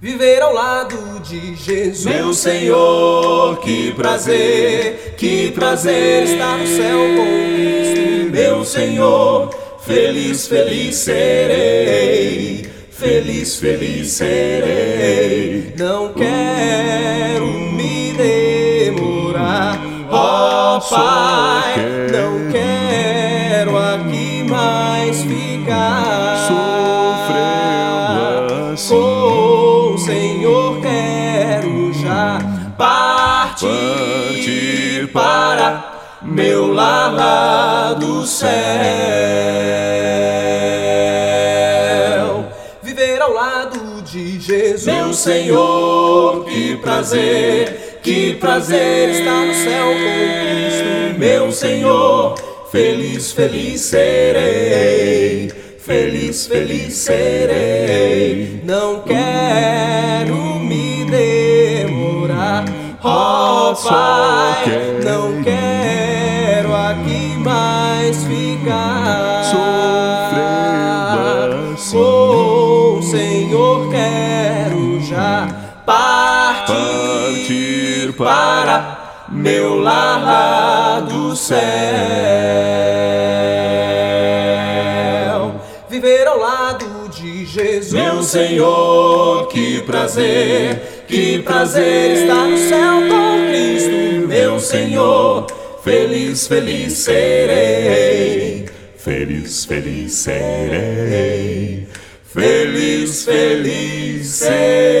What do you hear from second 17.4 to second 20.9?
me demorar, ó oh,